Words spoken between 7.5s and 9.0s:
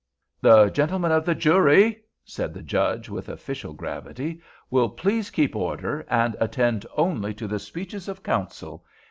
speeches of counsel.